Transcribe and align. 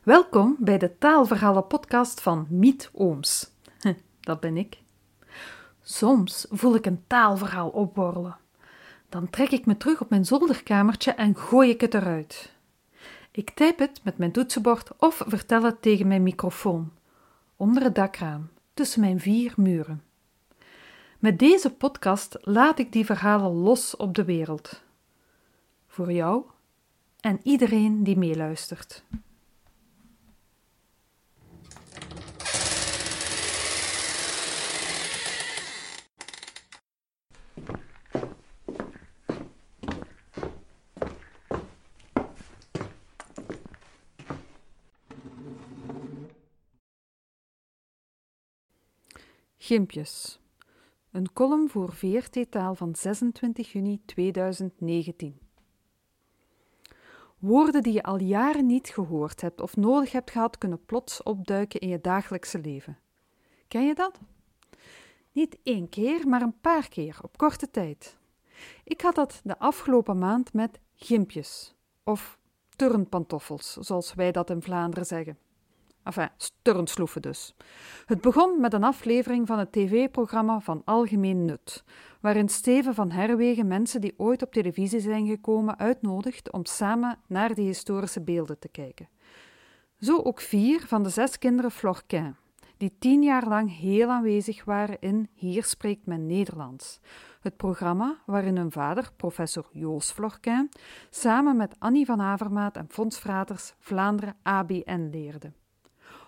Welkom 0.00 0.56
bij 0.58 0.78
de 0.78 0.98
Taalverhalen 0.98 1.66
podcast 1.66 2.20
van 2.20 2.46
Miet 2.48 2.90
Ooms. 2.92 3.50
Dat 4.20 4.40
ben 4.40 4.56
ik. 4.56 4.78
Soms 5.82 6.46
voel 6.50 6.74
ik 6.74 6.86
een 6.86 7.02
taalverhaal 7.06 7.68
opborrelen. 7.68 8.36
Dan 9.08 9.30
trek 9.30 9.50
ik 9.50 9.66
me 9.66 9.76
terug 9.76 10.00
op 10.00 10.10
mijn 10.10 10.24
zolderkamertje 10.24 11.12
en 11.12 11.36
gooi 11.36 11.70
ik 11.70 11.80
het 11.80 11.94
eruit. 11.94 12.52
Ik 13.30 13.50
typ 13.50 13.78
het 13.78 14.00
met 14.02 14.18
mijn 14.18 14.32
toetsenbord 14.32 14.90
of 14.96 15.22
vertel 15.26 15.62
het 15.62 15.82
tegen 15.82 16.06
mijn 16.06 16.22
microfoon, 16.22 16.92
onder 17.56 17.82
het 17.82 17.94
dakraam, 17.94 18.48
tussen 18.74 19.00
mijn 19.00 19.20
vier 19.20 19.52
muren. 19.56 20.02
Met 21.18 21.38
deze 21.38 21.70
podcast 21.74 22.38
laat 22.40 22.78
ik 22.78 22.92
die 22.92 23.04
verhalen 23.04 23.52
los 23.52 23.96
op 23.96 24.14
de 24.14 24.24
wereld. 24.24 24.82
Voor 25.86 26.12
jou 26.12 26.42
en 27.20 27.40
iedereen 27.42 28.04
die 28.04 28.18
meeluistert. 28.18 29.04
Gimpjes. 49.70 50.40
Een 51.10 51.32
column 51.32 51.68
voor 51.68 51.92
VRT-taal 51.92 52.74
van 52.74 52.94
26 52.94 53.72
juni 53.72 54.00
2019. 54.04 55.38
Woorden 57.38 57.82
die 57.82 57.92
je 57.92 58.02
al 58.02 58.20
jaren 58.20 58.66
niet 58.66 58.88
gehoord 58.88 59.40
hebt 59.40 59.60
of 59.60 59.76
nodig 59.76 60.12
hebt 60.12 60.30
gehad, 60.30 60.58
kunnen 60.58 60.84
plots 60.84 61.22
opduiken 61.22 61.80
in 61.80 61.88
je 61.88 62.00
dagelijkse 62.00 62.58
leven. 62.58 62.98
Ken 63.68 63.86
je 63.86 63.94
dat? 63.94 64.20
Niet 65.32 65.58
één 65.62 65.88
keer, 65.88 66.28
maar 66.28 66.42
een 66.42 66.60
paar 66.60 66.88
keer 66.88 67.18
op 67.22 67.36
korte 67.36 67.70
tijd. 67.70 68.18
Ik 68.84 69.00
had 69.00 69.14
dat 69.14 69.40
de 69.44 69.58
afgelopen 69.58 70.18
maand 70.18 70.52
met 70.52 70.80
gimpjes, 70.94 71.74
of 72.04 72.38
turnpantoffels, 72.76 73.72
zoals 73.72 74.14
wij 74.14 74.32
dat 74.32 74.50
in 74.50 74.62
Vlaanderen 74.62 75.06
zeggen. 75.06 75.38
Enfin, 76.02 76.28
turnsloeven 76.62 77.22
dus. 77.22 77.54
Het 78.06 78.20
begon 78.20 78.60
met 78.60 78.72
een 78.72 78.84
aflevering 78.84 79.46
van 79.46 79.58
het 79.58 79.72
tv-programma 79.72 80.60
Van 80.60 80.82
Algemeen 80.84 81.44
Nut, 81.44 81.84
waarin 82.20 82.48
Steven 82.48 82.94
van 82.94 83.10
Herwegen 83.10 83.66
mensen 83.66 84.00
die 84.00 84.14
ooit 84.16 84.42
op 84.42 84.52
televisie 84.52 85.00
zijn 85.00 85.26
gekomen 85.26 85.78
uitnodigt 85.78 86.52
om 86.52 86.64
samen 86.64 87.18
naar 87.26 87.54
die 87.54 87.66
historische 87.66 88.20
beelden 88.20 88.58
te 88.58 88.68
kijken. 88.68 89.08
Zo 89.98 90.16
ook 90.16 90.40
vier 90.40 90.86
van 90.86 91.02
de 91.02 91.08
zes 91.08 91.38
kinderen 91.38 91.70
Florquin, 91.70 92.36
die 92.80 92.96
tien 92.98 93.22
jaar 93.22 93.46
lang 93.46 93.78
heel 93.78 94.08
aanwezig 94.08 94.64
waren 94.64 95.00
in 95.00 95.28
Hier 95.34 95.64
spreekt 95.64 96.06
men 96.06 96.26
Nederlands. 96.26 97.00
Het 97.40 97.56
programma 97.56 98.22
waarin 98.26 98.56
hun 98.56 98.72
vader, 98.72 99.10
professor 99.16 99.68
Joos 99.72 100.10
Florquin, 100.10 100.68
samen 101.10 101.56
met 101.56 101.76
Annie 101.78 102.06
van 102.06 102.20
Avermaat 102.20 102.76
en 102.76 102.86
Fons 102.88 103.18
Fraters 103.18 103.74
Vlaanderen 103.78 104.36
ABN 104.42 105.08
leerde. 105.10 105.52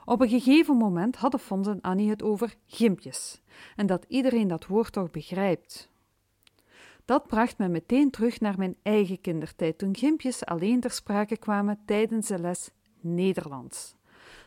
Op 0.04 0.20
een 0.20 0.28
gegeven 0.28 0.76
moment 0.76 1.16
hadden 1.16 1.40
Fons 1.40 1.68
en 1.68 1.80
Annie 1.80 2.10
het 2.10 2.22
over 2.22 2.54
gimpjes, 2.66 3.42
en 3.76 3.86
dat 3.86 4.04
iedereen 4.08 4.48
dat 4.48 4.66
woord 4.66 4.92
toch 4.92 5.10
begrijpt. 5.10 5.90
Dat 7.04 7.26
bracht 7.26 7.58
me 7.58 7.68
meteen 7.68 8.10
terug 8.10 8.40
naar 8.40 8.58
mijn 8.58 8.76
eigen 8.82 9.20
kindertijd, 9.20 9.78
toen 9.78 9.96
gimpjes 9.96 10.44
alleen 10.44 10.80
ter 10.80 10.90
sprake 10.90 11.36
kwamen 11.36 11.78
tijdens 11.86 12.28
de 12.28 12.38
les 12.38 12.70
Nederlands. 13.00 14.00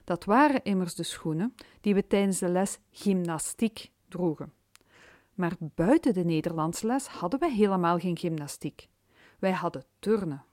Dat 0.06 0.26
waren 0.26 0.64
immers 0.64 0.96
de 0.96 1.04
schoenen 1.04 1.56
die 1.82 1.94
we 1.94 2.08
tijdens 2.08 2.40
de 2.40 2.50
les 2.50 2.80
gymnastiek 2.92 3.92
droegen. 4.08 4.54
Maar 5.34 5.56
buiten 5.60 6.14
de 6.14 6.26
Nederlandsles 6.26 7.08
hadden 7.08 7.40
wij 7.40 7.54
helemaal 7.54 8.00
geen 8.00 8.18
gymnastiek. 8.18 8.90
Wij 9.40 9.52
hadden 9.52 9.86
turnen. 10.00 10.44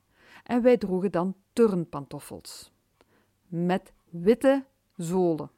En 0.43 0.61
wij 0.61 0.77
droegen 0.77 1.11
dan 1.11 1.35
turnpantoffels. 1.53 2.71
Met 3.47 3.93
witte 4.09 4.65
zolen. 4.95 5.49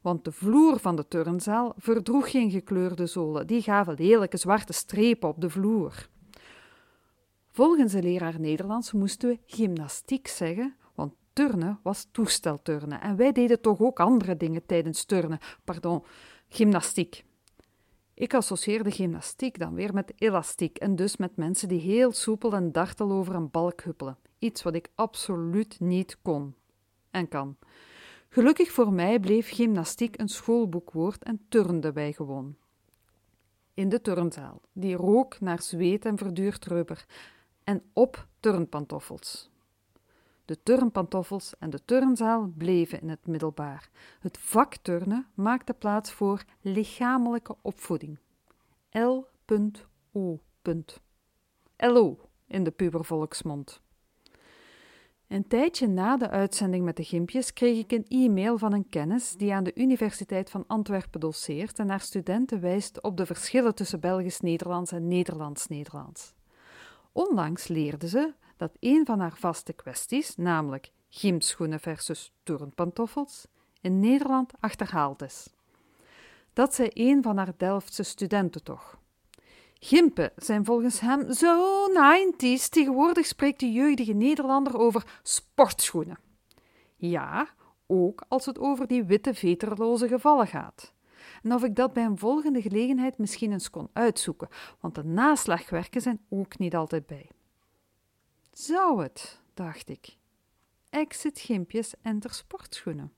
Want 0.00 0.24
de 0.24 0.32
vloer 0.32 0.78
van 0.78 0.96
de 0.96 1.08
turnzaal 1.08 1.72
verdroeg 1.76 2.30
geen 2.30 2.50
gekleurde 2.50 3.06
zolen, 3.06 3.46
die 3.46 3.62
gaven 3.62 3.94
lelijke 3.94 4.36
zwarte 4.36 4.72
strepen 4.72 5.28
op 5.28 5.40
de 5.40 5.50
vloer. 5.50 6.08
Volgens 7.50 7.92
de 7.92 8.02
leraar 8.02 8.40
Nederlands 8.40 8.92
moesten 8.92 9.28
we 9.28 9.38
gymnastiek 9.46 10.28
zeggen, 10.28 10.76
turnen 11.36 11.80
was 11.82 12.08
toestelturnen 12.10 13.00
en 13.00 13.16
wij 13.16 13.32
deden 13.32 13.60
toch 13.60 13.80
ook 13.80 14.00
andere 14.00 14.36
dingen 14.36 14.66
tijdens 14.66 15.04
turnen, 15.04 15.38
pardon, 15.64 16.04
gymnastiek. 16.48 17.24
Ik 18.14 18.34
associeerde 18.34 18.90
gymnastiek 18.90 19.58
dan 19.58 19.74
weer 19.74 19.94
met 19.94 20.12
elastiek 20.16 20.78
en 20.78 20.96
dus 20.96 21.16
met 21.16 21.36
mensen 21.36 21.68
die 21.68 21.80
heel 21.80 22.12
soepel 22.12 22.52
en 22.52 22.72
dartel 22.72 23.10
over 23.10 23.34
een 23.34 23.50
balk 23.50 23.82
huppelen. 23.82 24.18
Iets 24.38 24.62
wat 24.62 24.74
ik 24.74 24.88
absoluut 24.94 25.80
niet 25.80 26.18
kon 26.22 26.54
en 27.10 27.28
kan. 27.28 27.56
Gelukkig 28.28 28.70
voor 28.70 28.92
mij 28.92 29.20
bleef 29.20 29.50
gymnastiek 29.50 30.20
een 30.20 30.28
schoolboekwoord 30.28 31.22
en 31.22 31.46
turnde 31.48 31.92
wij 31.92 32.12
gewoon. 32.12 32.56
In 33.74 33.88
de 33.88 34.00
turnzaal, 34.00 34.60
die 34.72 34.96
rook 34.96 35.40
naar 35.40 35.62
zweet 35.62 36.04
en 36.04 36.18
verduurd 36.18 36.66
rubber, 36.66 37.06
en 37.64 37.82
op 37.92 38.26
turnpantoffels. 38.40 39.50
De 40.46 40.62
turnpantoffels 40.62 41.54
en 41.58 41.70
de 41.70 41.84
turnzaal 41.84 42.52
bleven 42.56 43.00
in 43.00 43.08
het 43.08 43.26
middelbaar. 43.26 43.90
Het 44.20 44.38
vak 44.38 44.76
turnen 44.76 45.26
maakte 45.34 45.72
plaats 45.72 46.12
voor 46.12 46.44
lichamelijke 46.60 47.56
opvoeding. 47.62 48.18
L.O. 48.90 50.40
LO 51.76 52.18
in 52.46 52.64
de 52.64 52.70
pubervolksmond. 52.70 53.80
Een 55.28 55.48
tijdje 55.48 55.86
na 55.86 56.16
de 56.16 56.30
uitzending 56.30 56.84
met 56.84 56.96
de 56.96 57.04
gimpjes 57.04 57.52
kreeg 57.52 57.78
ik 57.78 57.92
een 57.92 58.06
e-mail 58.08 58.58
van 58.58 58.72
een 58.72 58.88
kennis 58.88 59.32
die 59.32 59.54
aan 59.54 59.64
de 59.64 59.74
Universiteit 59.74 60.50
van 60.50 60.64
Antwerpen 60.66 61.20
doseert 61.20 61.78
en 61.78 61.86
naar 61.86 62.00
studenten 62.00 62.60
wijst 62.60 63.02
op 63.02 63.16
de 63.16 63.26
verschillen 63.26 63.74
tussen 63.74 64.00
Belgisch-Nederlands 64.00 64.92
en 64.92 65.08
Nederlands-Nederlands. 65.08 66.34
Onlangs 67.12 67.68
leerde 67.68 68.08
ze 68.08 68.34
dat 68.56 68.72
een 68.80 69.06
van 69.06 69.20
haar 69.20 69.36
vaste 69.36 69.72
kwesties, 69.72 70.36
namelijk 70.36 70.90
gymschoenen 71.08 71.80
versus 71.80 72.32
turnpantoffels, 72.42 73.46
in 73.80 74.00
Nederland 74.00 74.52
achterhaald 74.60 75.22
is. 75.22 75.48
Dat 76.52 76.74
zei 76.74 76.88
een 76.92 77.22
van 77.22 77.36
haar 77.36 77.52
Delftse 77.56 78.02
studenten 78.02 78.62
toch. 78.62 78.98
Gimpen 79.78 80.32
zijn 80.36 80.64
volgens 80.64 81.00
hem 81.00 81.32
zo 81.32 81.86
90s. 81.88 82.68
Tegenwoordig 82.68 83.26
spreekt 83.26 83.60
de 83.60 83.72
jeugdige 83.72 84.12
Nederlander 84.12 84.78
over 84.78 85.20
sportschoenen. 85.22 86.18
Ja, 86.96 87.48
ook 87.86 88.24
als 88.28 88.46
het 88.46 88.58
over 88.58 88.86
die 88.86 89.04
witte 89.04 89.34
veterloze 89.34 90.08
gevallen 90.08 90.46
gaat. 90.46 90.92
En 91.42 91.54
of 91.54 91.64
ik 91.64 91.76
dat 91.76 91.92
bij 91.92 92.04
een 92.04 92.18
volgende 92.18 92.62
gelegenheid 92.62 93.18
misschien 93.18 93.52
eens 93.52 93.70
kon 93.70 93.88
uitzoeken, 93.92 94.48
want 94.80 94.94
de 94.94 95.04
naslagwerken 95.04 96.00
zijn 96.00 96.20
ook 96.28 96.58
niet 96.58 96.74
altijd 96.74 97.06
bij. 97.06 97.30
Zou 98.56 99.02
het, 99.02 99.40
dacht 99.54 99.88
ik. 99.88 100.16
Exit 100.90 101.38
gimpjes 101.38 101.94
en 102.02 102.18
ter 102.18 102.32
sportschoenen. 102.32 103.12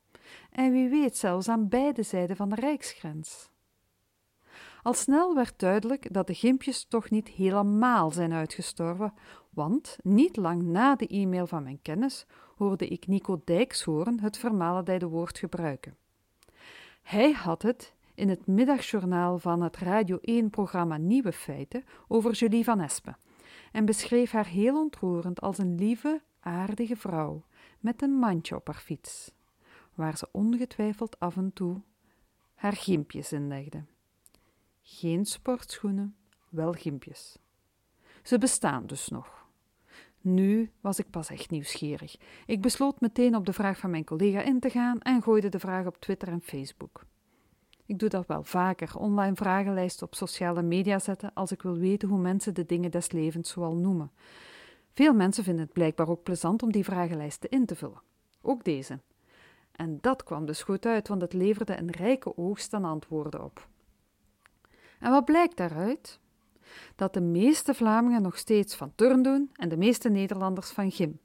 En 0.51 0.73
wie 0.73 0.89
weet 0.89 1.17
zelfs 1.17 1.49
aan 1.49 1.69
beide 1.69 2.03
zijden 2.03 2.37
van 2.37 2.49
de 2.49 2.55
rijksgrens. 2.55 3.51
Al 4.83 4.95
snel 4.95 5.35
werd 5.35 5.59
duidelijk 5.59 6.13
dat 6.15 6.27
de 6.27 6.35
gimpjes 6.35 6.85
toch 6.85 7.11
niet 7.11 7.29
helemaal 7.29 8.11
zijn 8.11 8.33
uitgestorven, 8.33 9.15
want 9.51 9.99
niet 10.03 10.37
lang 10.37 10.63
na 10.63 10.97
de 10.97 11.07
e-mail 11.07 11.47
van 11.47 11.63
mijn 11.63 11.83
kennis 11.83 12.27
hoorde 12.57 12.89
ik 12.89 13.07
Nico 13.07 13.41
Dijkshoorn 13.45 14.21
het 14.21 14.39
vermalendijde 14.39 15.07
woord 15.07 15.39
gebruiken. 15.39 15.97
Hij 17.03 17.33
had 17.33 17.63
het 17.63 17.95
in 18.15 18.29
het 18.29 18.47
middagjournaal 18.47 19.39
van 19.39 19.63
het 19.63 19.77
Radio 19.77 20.19
1-programma 20.31 20.97
Nieuwe 20.97 21.33
Feiten 21.33 21.85
over 22.09 22.33
Julie 22.33 22.65
van 22.65 22.81
Espen 22.81 23.17
en 23.73 23.85
beschreef 23.85 24.31
haar 24.31 24.47
heel 24.47 24.83
ontroerend 24.83 25.41
als 25.41 25.59
een 25.59 25.75
lieve, 25.75 26.23
aardige 26.41 26.97
vrouw 26.97 27.45
met 27.81 28.03
een 28.03 28.19
mandje 28.19 28.57
op 28.57 28.67
haar 28.67 28.81
fiets, 28.81 29.33
waar 29.95 30.17
ze 30.17 30.29
ongetwijfeld 30.33 31.21
af 31.21 31.37
en 31.37 31.53
toe 31.53 31.81
haar 32.55 32.73
gimpjes 32.73 33.33
in 33.33 33.49
legde. 33.49 33.85
Geen 34.83 35.27
sportschoenen, 35.27 36.17
wel 36.49 36.73
gimpjes. 36.73 37.39
Ze 38.23 38.39
bestaan 38.39 38.87
dus 38.87 39.09
nog. 39.09 39.47
Nu 40.21 40.73
was 40.81 40.99
ik 40.99 41.11
pas 41.11 41.31
echt 41.31 41.51
nieuwsgierig. 41.51 42.17
Ik 42.47 42.61
besloot 42.61 43.01
meteen 43.01 43.37
op 43.37 43.47
de 43.47 43.53
vraag 43.53 43.79
van 43.79 43.91
mijn 43.91 44.05
collega 44.05 44.41
in 44.41 44.61
te 44.61 44.71
gaan 44.71 45.01
en 45.01 45.23
gooide 45.23 45.49
de 45.49 45.59
vraag 45.59 45.87
op 45.87 45.97
Twitter 45.97 46.29
en 46.29 46.41
Facebook. 46.41 47.07
Ik 47.89 47.99
doe 47.99 48.09
dat 48.09 48.27
wel 48.27 48.43
vaker, 48.45 48.99
online 48.99 49.35
vragenlijsten 49.35 50.07
op 50.07 50.15
sociale 50.15 50.63
media 50.63 50.99
zetten 50.99 51.31
als 51.35 51.53
ik 51.53 51.63
wil 51.63 51.77
weten 51.77 52.09
hoe 52.09 52.19
mensen 52.19 52.55
de 52.55 52.67
dingen 52.67 52.91
des 52.91 53.11
levens 53.13 53.51
zoal 53.51 53.75
noemen. 53.75 54.11
Veel 54.93 55.15
mensen 55.15 55.45
vinden 55.45 55.65
het 55.65 55.73
blijkbaar 55.73 56.09
ook 56.09 56.23
plezant 56.23 56.63
om 56.63 56.73
die 56.73 56.85
vragenlijsten 56.85 57.51
in 57.51 57.67
te 57.67 57.77
vullen. 57.77 58.01
Ook 58.43 58.65
deze. 58.65 58.99
En 59.73 59.99
dat 60.01 60.23
kwam 60.23 60.47
dus 60.47 60.63
goed 60.63 60.87
uit, 60.87 61.09
want 61.09 61.21
het 61.21 61.33
leverde 61.33 61.79
een 61.79 61.91
rijke 61.91 62.37
oogst 62.37 62.75
aan 62.75 62.85
antwoorden 62.85 63.45
op. 63.45 63.69
En 65.01 65.11
wat 65.11 65.25
blijkt 65.25 65.57
daaruit? 65.57 66.21
Dat 66.95 67.15
de 67.15 67.21
meeste 67.21 67.75
Vlamingen 67.75 68.23
nog 68.23 68.39
steeds 68.39 68.75
van 68.75 68.93
turn 68.95 69.23
doen 69.23 69.51
en 69.55 69.69
de 69.69 69.77
meeste 69.77 70.09
Nederlanders 70.09 70.71
van 70.71 70.91
gym. 70.91 71.19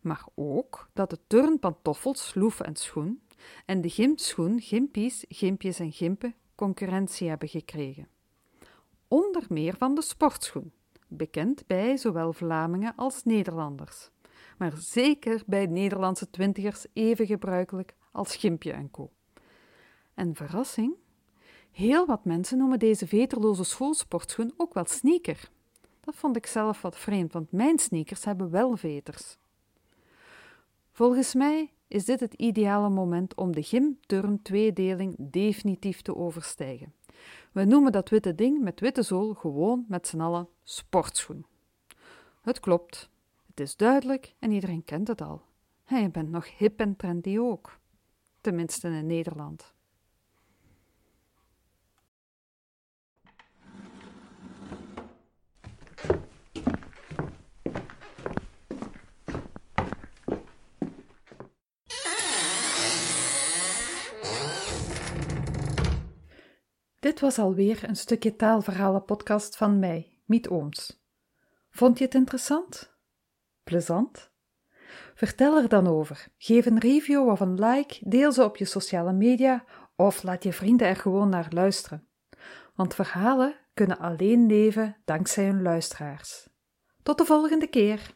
Maar 0.00 0.24
ook 0.34 0.88
dat 0.92 1.10
de 1.10 1.18
turnpantoffels, 1.26 2.28
sloeven 2.28 2.66
en 2.66 2.76
schoen 2.76 3.22
en 3.66 3.80
de 3.80 3.88
gymschoen, 3.90 4.60
gimpies, 4.60 5.24
gimpjes 5.28 5.78
en 5.78 5.92
gimpen 5.92 6.34
concurrentie 6.54 7.28
hebben 7.28 7.48
gekregen. 7.48 8.08
Onder 9.08 9.44
meer 9.48 9.76
van 9.76 9.94
de 9.94 10.02
sportschoen, 10.02 10.72
bekend 11.08 11.66
bij 11.66 11.96
zowel 11.96 12.32
Vlamingen 12.32 12.92
als 12.96 13.24
Nederlanders, 13.24 14.10
maar 14.58 14.72
zeker 14.76 15.42
bij 15.46 15.66
Nederlandse 15.66 16.30
twintigers 16.30 16.86
even 16.92 17.26
gebruikelijk 17.26 17.94
als 18.12 18.36
gimpje 18.36 18.72
en 18.72 18.90
co. 18.90 19.10
En 20.14 20.34
verrassing, 20.34 20.94
heel 21.70 22.06
wat 22.06 22.24
mensen 22.24 22.58
noemen 22.58 22.78
deze 22.78 23.06
veterloze 23.06 23.64
schoolsportschoen 23.64 24.54
ook 24.56 24.74
wel 24.74 24.86
sneaker. 24.86 25.50
Dat 26.00 26.14
vond 26.14 26.36
ik 26.36 26.46
zelf 26.46 26.82
wat 26.82 26.96
vreemd, 26.96 27.32
want 27.32 27.52
mijn 27.52 27.78
sneakers 27.78 28.24
hebben 28.24 28.50
wel 28.50 28.76
veters. 28.76 29.36
Volgens 30.92 31.34
mij 31.34 31.72
is 31.88 32.04
dit 32.04 32.20
het 32.20 32.34
ideale 32.34 32.88
moment 32.88 33.34
om 33.34 33.52
de 33.52 33.62
gym-turn-tweedeling 33.62 35.14
definitief 35.18 36.02
te 36.02 36.16
overstijgen. 36.16 36.94
We 37.52 37.64
noemen 37.64 37.92
dat 37.92 38.08
witte 38.08 38.34
ding 38.34 38.62
met 38.62 38.80
witte 38.80 39.02
zool 39.02 39.34
gewoon 39.34 39.84
met 39.88 40.06
z'n 40.06 40.20
allen 40.20 40.48
sportschoen. 40.62 41.46
Het 42.42 42.60
klopt, 42.60 43.10
het 43.46 43.60
is 43.60 43.76
duidelijk 43.76 44.34
en 44.38 44.50
iedereen 44.50 44.84
kent 44.84 45.08
het 45.08 45.22
al. 45.22 45.42
En 45.84 46.02
je 46.02 46.10
bent 46.10 46.30
nog 46.30 46.58
hip 46.58 46.80
en 46.80 46.96
trendy 46.96 47.38
ook, 47.38 47.78
tenminste 48.40 48.88
in 48.88 49.06
Nederland. 49.06 49.73
Dit 67.04 67.20
was 67.20 67.38
alweer 67.38 67.88
een 67.88 67.96
stukje 67.96 68.36
taalverhalen-podcast 68.36 69.56
van 69.56 69.78
mij, 69.78 70.18
Miet 70.24 70.48
Ooms. 70.48 71.04
Vond 71.70 71.98
je 71.98 72.04
het 72.04 72.14
interessant? 72.14 72.96
Plezant? 73.64 74.30
Vertel 75.14 75.56
er 75.56 75.68
dan 75.68 75.86
over. 75.86 76.28
Geef 76.38 76.66
een 76.66 76.78
review 76.78 77.28
of 77.28 77.40
een 77.40 77.54
like, 77.54 77.98
deel 78.08 78.32
ze 78.32 78.44
op 78.44 78.56
je 78.56 78.64
sociale 78.64 79.12
media 79.12 79.64
of 79.96 80.22
laat 80.22 80.42
je 80.42 80.52
vrienden 80.52 80.86
er 80.86 80.96
gewoon 80.96 81.28
naar 81.28 81.46
luisteren. 81.50 82.08
Want 82.74 82.94
verhalen 82.94 83.56
kunnen 83.74 83.98
alleen 83.98 84.46
leven 84.46 84.96
dankzij 85.04 85.44
hun 85.44 85.62
luisteraars. 85.62 86.48
Tot 87.02 87.18
de 87.18 87.24
volgende 87.24 87.66
keer! 87.66 88.14